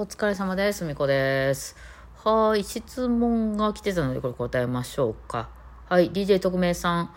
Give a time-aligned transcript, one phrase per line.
[0.00, 0.84] お疲れ様です。
[0.84, 1.74] みこです。
[2.22, 5.48] はい、質問が来てたので、これ答えましょうか。
[5.88, 7.10] はい、DJ 特命さん。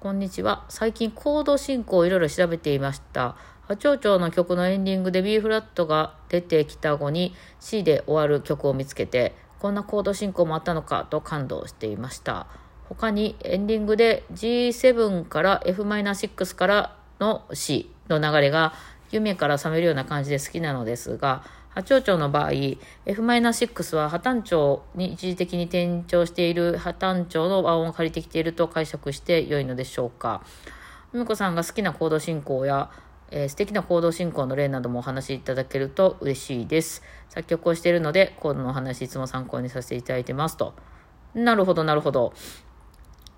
[0.00, 0.64] こんにちは。
[0.68, 3.36] 最近コード進行をいろいろ調べていました。
[3.68, 12.48] 波長長の曲のエンディングで B フラットが出てきた後に C で終わる曲を見つけて、こんなコード進行もあったのかと感動していました。
[12.88, 18.74] 他にエンディングで G7 から Fm6 からの C の流れが
[19.12, 21.44] 夢から覚めるような感じで好きなのですが、
[21.74, 30.44] 波長長の場合、F-6 は破単調に一時的に転調している破単調の和音を借りてきていると解釈して良いのでしょうか。
[31.12, 32.90] 梅子さんが好きなコード進行や、
[33.32, 37.02] えー素敵なコード進行の例などもお話しいただけると嬉しいです。
[37.28, 40.74] 作曲をしているので、コードのお話いつも参考にさせていただいてますと。
[41.34, 42.34] なるほど、なるほど。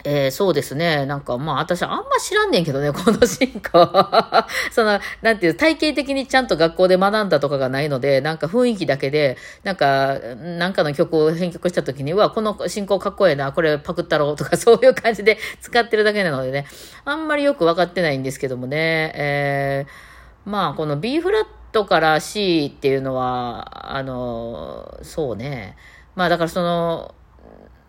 [0.08, 1.04] えーそうですね。
[1.04, 3.90] なんか、まあ、私あんま知らんねんけどね、 この進行。
[4.70, 10.16] その、なんていう、体系的にちゃんと学校で学んだとかがないので、なんか雰囲気だけで、なんか、
[10.58, 16.66] なんかの曲を編曲した時には、この進行かっこええな、これパクったろうとか、 そういう感じで使ってるだけなのでね、
[17.04, 25.74] あんまりよくわかってないんですけどもね、えーまあ、この B フラットから C っていうのは、あの、そうね。
[26.14, 27.15] まあ、だからその、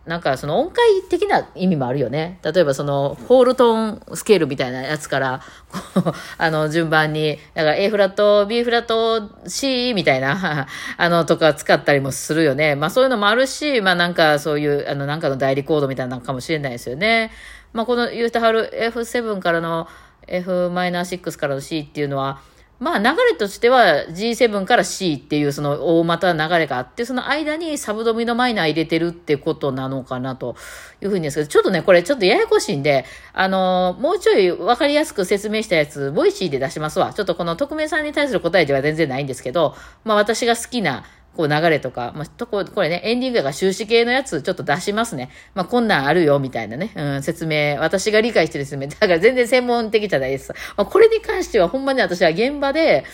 [0.08, 2.38] なんかその音階的な意味もあるよね。
[2.42, 5.42] 例えばそのホールトーンスケールみたいなやつから、
[6.38, 12.74] あの順番に、だから A フラット、B フラット、C みたいな、 あのとか使ったりもするよね。
[12.74, 17.30] まあそういうのもあるし、まあなんかそういう、あのなんかの代理コードみたいなのかもしれないですよね。
[17.74, 19.88] まあこの言うてはる F7 からの
[20.26, 22.40] F-6 からの C っていうのは、
[22.80, 30.54] まあ流れとしては G7 から C っていうその大股流れがあって、その間にサブドミのマイナー入れてるってことなのかなと
[31.02, 37.12] いうふうにですけど、ちょっとね、これちょっとややこしいんで、あのもうちょいわかりやすく説明したやつ、 Voicy で出しますわ。
[37.12, 41.04] ちょっとこの匿名さんに対する答えでは全然ないんですけど、まあ私が好きな
[41.36, 45.30] こう流れとか、まあ、とこ、これね、エンディングが終止系のやつちょっと出しますね。
[45.54, 48.88] まあ、こんなんあるよ、みたいなね、うん、説明、私が理解してる説明。
[48.88, 50.52] だから全然専門的じゃないです。
[50.76, 53.04] まあ、これに関してはほんまに私は現場で、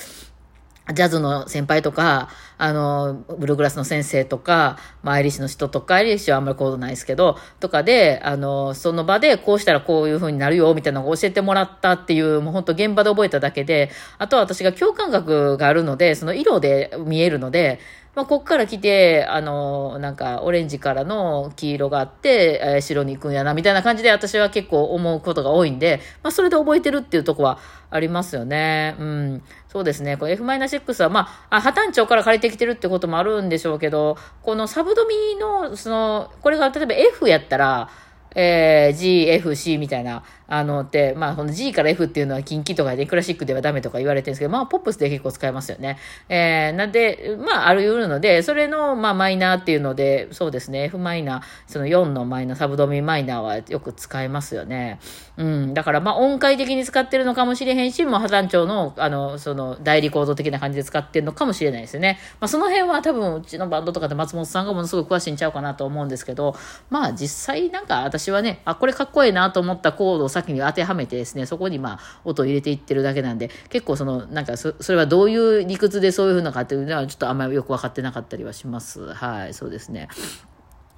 [0.92, 2.28] ジャズの先輩とか、
[2.58, 17.80] あの、ブルーグラスの先生とか、まあ、アイリッシュの人とか、アイリッシュはあんまりことないですけど、とかで、あの、その場でこうしたらこういう風になるよ、みたいなのを教えてもらったっていう、もう本当現場で覚えただけで、あとは私が共感覚があるので、その色で見えるので、
[18.14, 27.58] まあ、こっから来て、あの、なんか、オレンジからの黄色があって、えー白に行くんやな、みたいな感じで私は結構思うことが多いんで、まあ、それで覚えてるっていうとこは
[27.90, 28.94] ありますよね。
[29.00, 29.42] うん。
[29.68, 30.16] そうですね。
[30.16, 37.90] これ F-6 は、まあ、破単調から借りてきてるってこともあるんでしょうけど、このサブドミの、その、これが例えば F やったら、
[38.34, 45.98] えー、G、F、C みたいな、あのって、まあ、この G から F っていうのは近畿とかでクラシックではダメとか言われてるんですけど、まあ、ポップスで結構使えますよね。
[46.28, 55.00] えー、なんで、まあ、あるいうので、それの、まあ、マイナーっていうので、そうですね、F マイナー、その4のマイナー、サブドミマイナーはよく使えますよね。
[55.36, 55.74] うん。
[55.74, 62.18] だから、まあ、音階的に使ってるのかもしれへんし、もう破断調の、あの、その、代理コード的な感じで使ってるのかもしれないですよね。
[62.40, 66.54] まあ、その辺は多分、うちのバンドとかで松本さんがものすごい詳しいんちゃうかなと思うんですけど、
[66.90, 79.12] まあ、実際なんか私私はね、あ、これかっこいいなと思ったコードを先に当てはめてですね、そこにまあ、音を入れていってるだけなんで、結構その、なんかそ、それはどういう理屈でそういうふうなかっていうのは、ちょっとあんまりよく分かってなかったりはします。
[79.12, 80.08] はい、そうですね。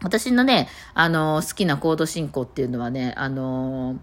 [0.02, 3.98] 私のね、あの、好きなコード進行っていうのはね、あの、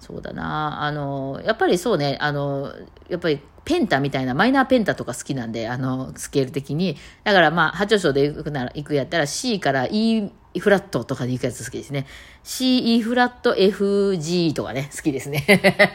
[0.00, 2.72] そうだな、あの、やっぱりそうね、あの、
[3.08, 6.96] やっぱりペンタみたいな、マイナーペンタとか好きなんで、あの、スケール的に。
[7.22, 12.06] だからまあ、波長章で行くなら、行くやったら C から E フラットとかで行くやつ好きですね。
[12.42, 15.44] C、E フラット、F、G とかね、好きですね。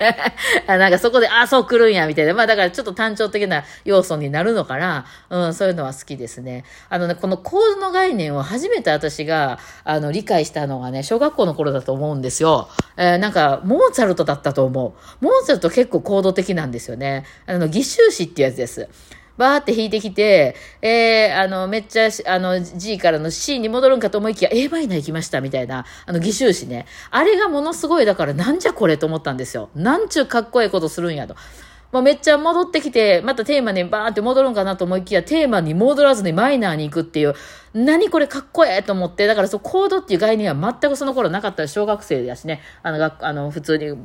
[0.68, 2.34] あなんかそこで、あ、そう来るんや、みたいな。
[2.34, 5.06] まあだからちょっと単調的な要素になるのかな。
[5.30, 6.66] うん、そういうのは好きですね。
[6.90, 12.70] あのね、このコードの概念を初めて私が、あの、理解したのがね、小学校の頃だと思うんですよ。
[12.98, 14.94] えーなんか、モーツァルトだったと思う。
[15.24, 17.26] モーツァルト結構コード的なんですよね。
[17.46, 18.90] あの、義手詞ってやつです。
[19.38, 26.86] バーって弾いてきて、えー、あの、めっちゃ、あの、G からの C に戻るんかと思いきや、A マイナー行きましたみたいな、あの、義手詞ね。
[27.10, 29.70] あれがものすごい、だから、なんじゃこれと思ったんですよ。
[29.76, 31.36] なんちゅうかっこいいことするんやと。
[31.92, 37.36] もうめっちゃ戻ってきて、またテーマにバーンって戻るんかなと思いきや、テーマに戻らずにマイナーに行くっていう、
[37.74, 43.98] 何これかっこええと思って、だからそう、コードっていう概念は全くその頃なかった小学生やしね、あの、あの普通に、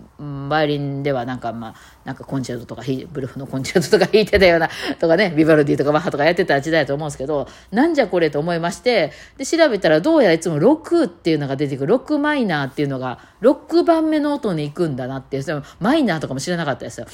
[0.48, 1.74] バイオリンではなんかまあ、
[2.04, 4.68] なんかコンチェルトとか、ブルフのコンチェルトとか弾いてたような、
[4.98, 17.06] とかね、ビバルディとかバッハとかやってた時代だと思うんですけど、なんじゃこれと思いまして、で、調べたらどうやらいつも6っていうのが出てくる、6マイナーっていうのが、6番目の音に行くんだなっていう、そのマイナーとかも知らなかったですよ。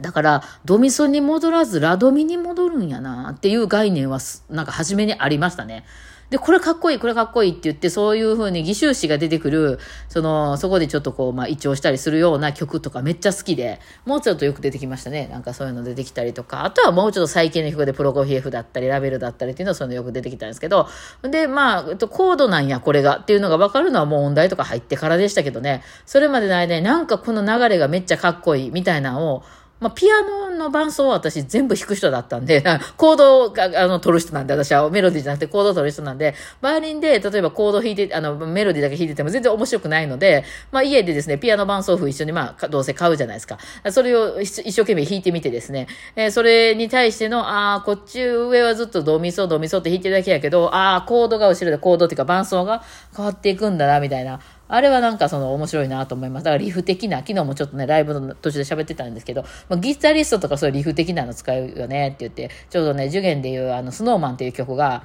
[0.00, 4.18] だから、ドミソに戻らず、ラドミに戻るんやなっていう概念は、
[4.50, 5.84] なんか初めにありましたね。
[6.30, 9.78] で、これかっこいい、これかっこいいって言って、そういう風に義手詞が出てくる、
[10.10, 15.26] その、そこでちょっとこう、まあ、一聴したりするような曲とかめっちゃ好きで、もうちょっとよく出てきましたね。
[15.32, 20.86] なんかそういうの出てきたりとか、あとはもうちょっと最近の曲でプロコフィエフだったり、ラベルだったりっていうのはそういうのよく出てきたんですけど、
[21.22, 29.42] で、まあ、えっとコードなんや、これがっていうのが分かるのはもう音大とか入ってからでしたけどね、それまでの間になんかこの流れがめっちゃかっこいいみたいなのを、
[29.80, 32.62] まあ、ピアノの伴奏は私全部弾く人だったんで、
[32.96, 43.58] コードが、あの、取る人なんで、私はメロディーじゃなくてコードを取る人なんで、バイオリンで、例えばコード弾いて、あの、メロディーだけ弾いてても全然面白くないので、まあ、家でですね、ピアノ伴奏譜一緒に、まあ、どうせ買うじゃないですか。
[43.90, 45.86] それを一生懸命弾いてみてですね、
[46.16, 52.82] えーそれに対しての、ああ、こっち上はずっとドミソ、ドミソって弾いてるだけやけど、ああ、コードが後ろでコードっていうか伴奏が
[53.16, 54.40] 変わっていくんだな、みたいな。
[54.68, 56.44] あれはなんかその面白いなと思います。
[56.44, 65.02] だからリフ的な、昨日もちょっとね、ライブの途中で喋ってたんですけど、まあ、ギタリストとかそういうリフ的なの使うよねって言って、ちょうどね、受験でいうあの、スノーマンっていう曲が、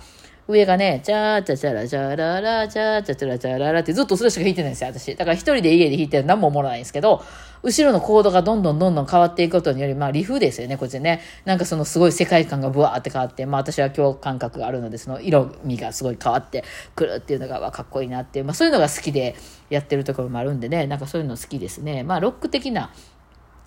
[0.47, 5.15] 上がね、チャーチャチャラチャララチャーチャチャラチャララってずっとそれしか弾いてないんですよ、私。
[5.15, 7.23] だから一人で家で弾いてる何もおもろないんですけど、
[7.63, 11.21] 後ろのコードがどんどんどんどん変わっていくことにより、まあリフですよね、こっちね。
[11.45, 19.35] なんかそのすごい世界観がブワーって変わって、まあ私は共感覚があるので、その色味がすごい変わってくるっていうのが、わかっこいいなっていう、まあそういうのが好きで
[19.69, 22.03] やってるところもあるんでね、なんかそういうの好きですね。
[22.03, 22.91] まあロック的な、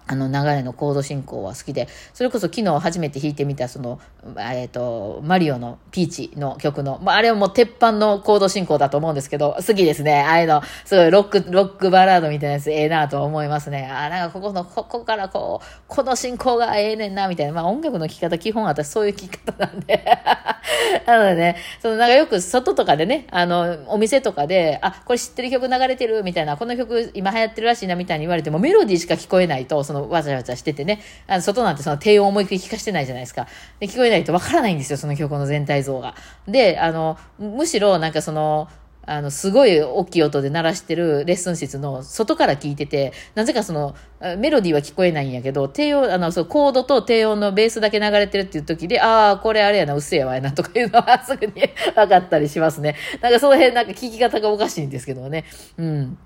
[0.08, 4.00] あの流れのコード進行は好きで、それこそ昨日初めて弾いてみたその、
[4.38, 10.22] えっ、と、マリオのピーチの曲の、まああれはもう鉄板のコード進行だと思うんですけど、好きですね。
[10.22, 13.88] ああいうの、すごいロック、ロックバラードみたいなやつええなと思いますね。
[13.90, 17.52] ああ、なんかここの、ここからこう、この進行がええねんな、みたいな。
[17.52, 20.04] まあ音楽の聴き方、基本私そういう聴き方なんで。
[21.06, 33.46] なのでね、そのなんかよく外とかでね、あの、お店とかで、あ、これ知ってる曲流れてるみたいな、この曲今流行ってるらしいなみたいに言われても、メロディーしか聞こえないと、そのわちゃわちゃしててね、あの外なんてその低音思いっきり聞かしてないじゃないですか。
[33.80, 36.14] で、聞こえないとわからないんですよ、その曲の全体像が。
[36.46, 38.68] で、あの、むしろなんかその、
[39.08, 43.94] あの、すごい大きい音で鳴らしてるレッスン室の外から聞いてて、なぜかその、
[44.38, 51.52] メロディーは聞こえないんやけど、低音、あの、そう、コードと低音のベースだけ流れてるっていう時で、ああ、これあれやな、うっせえわやな、とかいうのはすぐに
[51.94, 52.96] 分かったりしますね。
[53.20, 55.44] なんかその辺なんか聞き方がおかしいんですけどね。
[55.78, 56.18] うん。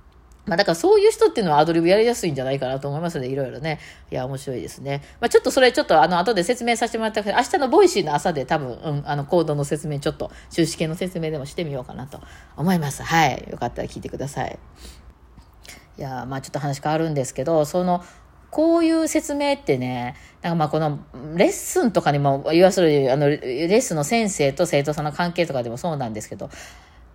[0.47, 3.79] まあだからそういう人っていうのはアドリブやりやすいんじゃないかなと思いますので、いろいろね。
[4.11, 5.03] いや、面白いですね。
[5.21, 12.21] まあちょっとそれちょっとあの後で説明させてもらったけど、明日の Voicy の朝で多分、うん、あのコードの説明ちょっと、終止系の説明でもしてみようかなと
[12.57, 13.03] 思います。
[13.03, 13.47] はい。
[13.51, 14.59] よかったら聞いてください。
[15.99, 18.03] いやまあちょっと話変わるんですけど、その、
[18.51, 20.99] こういう説明ってね、なんかまあこの
[21.37, 26.51] レッスンとかにも、いわゆるあのレッスンの先生と生徒さんの関係とかでもそうなんですけど、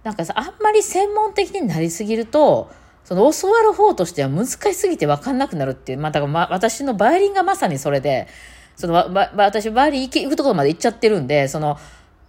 [0.04, 2.70] なんかさ、あんまり専門的になりすぎると、
[3.06, 8.28] その教わる方としては難しすぎて分かんなくなるっていう、まあだからま、私のバイオリンがまさにそれで、
[8.76, 11.78] その、ば、ば私バイオリン行き行くところまで行っちゃってるんで、その、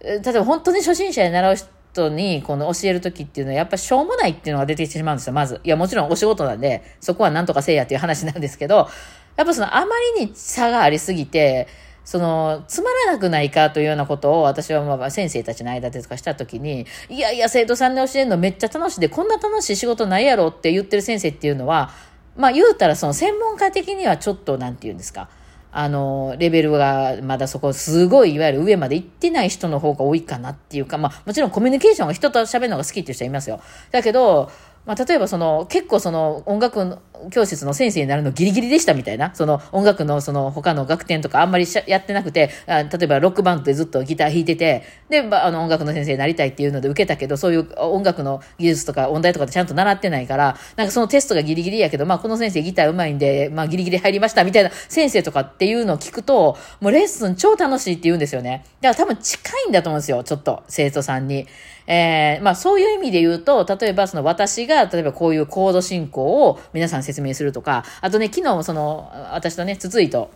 [0.01, 5.59] え例えば本当に初心者に習う人にこの教えるときっていうのはやっぱしょうもないっていうのが出てきてしまうんですよ、まず。
[5.63, 8.87] いや、もちろんお仕事なんで、そこはなんとかせいやっていう話なんですけど、
[9.35, 11.67] やっぱそのあまりに差がありすぎて、
[12.07, 21.89] その、つまらなくないかというようなことを私はまあ先生たちの間でとかしたときに、いやいや、生徒さんに教えるのめっちゃ楽しいで、こんな楽しい仕事ないやろって言ってる先生っていうのは、
[22.37, 25.27] まあ言うたらその専門家的にはちょっとなんて言うんですか。
[25.73, 33.59] あの、レベルがまだそこすごいいわゆる上まで行ってない人の方が多いかなっていうか、まあもちろんコミュニケーションが人と喋るのが好きっていう人はいますよ。
[33.91, 34.49] だけど、
[34.87, 36.97] まあ例えばその結構その音楽
[37.29, 58.63] 教室の先生になるのギリギリでしたみたいな、その音楽のその他の楽天とかあんまりやってなくて、あ例えばロックバンドでずっとギター弾いてて、で、まあ、の音楽の先生になりたいっていうので受けたけど、そういう音楽の技術とか音大とかでちゃんと習ってないから、なんかそのテストがギリギリやけど、まあこの先生ギター上手いんで、まあギリギリ入りましたみたいな先生とかっていうのを聞くと、もうレッスン超楽しいって言うんですよね。
[58.79, 61.47] だから多分近いんだと思うんですよ、ちょっと生徒さんに。
[61.87, 70.29] えー、まあそういう意味で言うと、例えばその私が、例えばこういうコード進行を皆さん説明するとか、あとね、昨日その、私とね、つついと、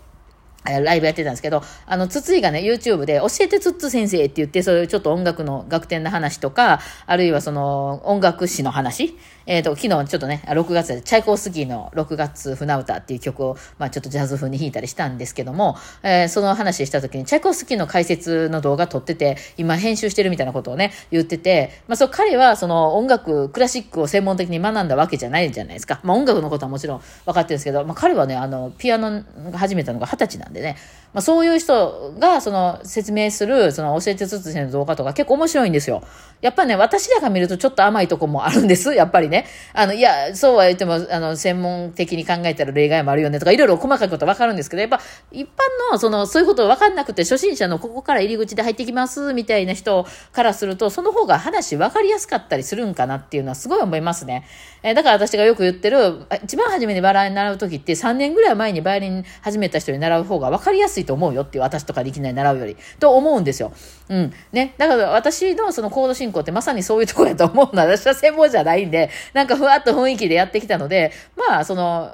[0.64, 9.18] ライブやってたんですけど、あの、つついがね、YouTube で、教えてつっつ先生って言って、そういうちょっと音楽の楽天の話とか、あるいはその、音楽史の話
[9.52, 26.00] えっ、と、昨日ちょっとね、6月で、チャイコースキーの6月船歌っていう曲を、まあちょっとジャズ風に弾いたりしたんですけども、えーその話した時に、チャイコースキーの解説の動画撮ってて、今編集してるみたいなことをね、言ってて、まあそう、彼はその音楽、クラシックを専門的に学んだわけじゃないじゃないですか。
[26.04, 29.22] まあ音楽のことはもちろん分かってるんですけど、まあ彼はね、あの、ピアノ
[29.54, 30.78] 始めたのが20歳なんでね、
[31.14, 36.04] まあそういう人がその説明する、その教えてつつの動画とか結構面白いんですよ。
[36.40, 39.41] やっぱね、私らが見るとちょっと甘いとこもあるんです、やっぱりね。
[39.74, 45.00] あの、いや、そうは言っても、あの、専門的に考えたら例外もあるよねとか、いろいろ細かいことわかるんですけど、やっぱ、
[45.32, 45.50] 一般
[45.92, 54.46] の、その、そういうことわかんなくて、初心者のここから入り口で入ってきます、みたいな人からすると、その方が話わかりやすかったりするんかなっていうのはすごい思いますね。
[54.84, 63.74] えー、だから私がよく言ってる、一番初めにバラに習う時って、3年ぐらい前にバイオリン始めた人に習う方が分かりやすいと思うよっていう、私とかできない習うより、と思うんですよ。
[64.10, 64.34] うん。
[64.52, 64.74] ね。
[64.78, 72.12] だから私のそのコード進行ってまさにそういうところやと思うのは、私は専門じゃないんで、なんかふわっと雰囲気でやってきたので、まあ、その、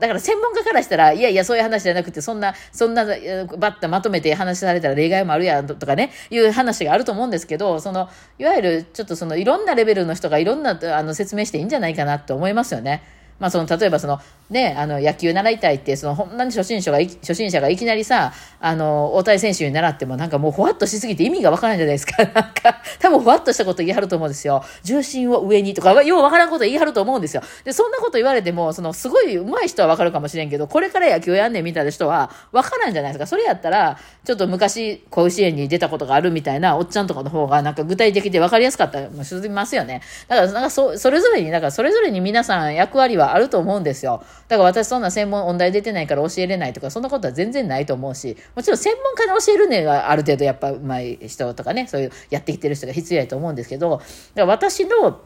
[0.00, 8.08] だから専門家からしたら、いやいや、そういう話じゃなくて、そんな、そんな、バッとまとめて話されたら例外もあるやんとかね、いう話があると思うんですけど、その、
[8.38, 13.02] いわゆる、ちょっとその、いろんなレベルの人がいろんな、あの、説明していいんじゃないかなって思いますよね。
[13.38, 14.20] まあ、その、例えばその、
[14.50, 22.22] ね、あの、野球習いたいって、その、ほんなに初心者が、初心者がいきなりさ、あの、大谷選手に習っても、なんかもう、ふわっとしすぎて意味がわからないじゃないですか。
[22.28, 24.62] なんか、多分、ふわっとしたこと言い張ると思うんですよ。
[24.82, 27.42] 重心を上にとか、ようわからんこと言い張ると思うんですよ。
[27.64, 33.26] で、そんなこと言われても、その、すごい上手い人はわかるかもしれんけど、これから野球やんねんみたいな人は、わからんじゃないですか。
[33.26, 33.96] それやったら、
[34.26, 40.02] ちょっと昔、甲子園に出たことがあるみたいな、おっちゃんとかの方が、なんか具体的でわかりやすかったりもしますよね。
[40.28, 44.22] だから、なんかそ、それぞれに、なんか、それぞれに皆さん役割はあると思うんですよ。
[44.48, 55.20] だから私そんな専門音大出てないから教えれないとか、そんなことは全然ないと思うし、もちろん専門家に教えるねがある程度やっぱ上手い人とかね、そういうやってきてる人が必要やと思うんですけど、だから私の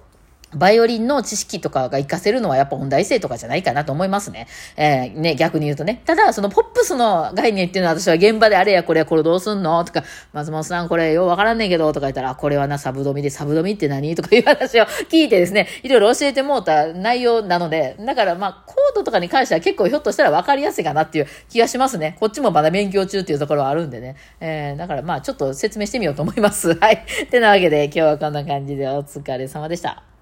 [0.55, 4.47] バイオリンの知識とかが活かせるのはやっぱ音大生とかじゃないかなと思いますね。
[4.77, 6.03] えー、ね、逆に言うとね。
[6.07, 22.17] ただ、そのポップスの概念っていうのは私は現場であれやこれやこれどうすんのとか、松本さんこれようわからんねんけどとか言ったら、これはな、サブドミでサブドミって何とかいう話を聞いてですね、 いろいろ教えてもうた内容なので、だからまあ、コードとかに関しては結構ひょっとしたらわかりやすいかなっていう気がしますね。
[22.21, 24.17] こっちもまだ勉強中っていうところはあるんでね。
[24.41, 26.75] えー、だからまあ、ちょっと説明してみようと思います。
[26.81, 27.05] はい。
[27.25, 30.18] ってなわけで今日はこんな感じでお疲れ様でした。